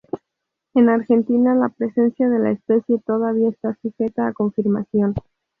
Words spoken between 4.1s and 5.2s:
a confirmación.